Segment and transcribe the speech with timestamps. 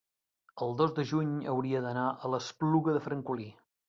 [0.65, 3.47] el dos de juny hauria d'anar a l'Espluga de Francolí.